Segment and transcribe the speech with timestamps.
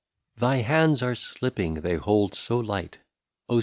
[0.41, 2.97] "Thy hands are slipping, they hold so light,
[3.47, 3.59] Oh